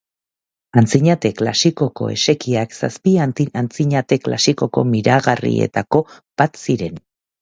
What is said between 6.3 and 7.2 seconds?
bat ziren.